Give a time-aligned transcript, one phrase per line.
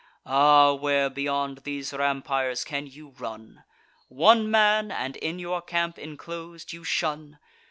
[0.25, 0.73] Ah!
[0.73, 3.63] where beyond these rampires can you run?
[4.07, 7.37] One man, and in your camp inclos'd, you shun!